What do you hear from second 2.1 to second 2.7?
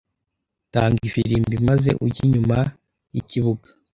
inyuma